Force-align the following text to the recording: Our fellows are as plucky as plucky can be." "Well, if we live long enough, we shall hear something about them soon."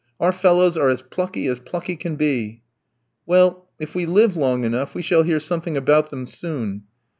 Our 0.19 0.31
fellows 0.31 0.77
are 0.79 0.89
as 0.89 1.03
plucky 1.03 1.45
as 1.45 1.59
plucky 1.59 1.95
can 1.95 2.15
be." 2.15 2.63
"Well, 3.27 3.69
if 3.77 3.93
we 3.93 4.07
live 4.07 4.35
long 4.35 4.63
enough, 4.63 4.95
we 4.95 5.03
shall 5.03 5.21
hear 5.21 5.39
something 5.39 5.77
about 5.77 6.09
them 6.09 6.25
soon." 6.25 6.85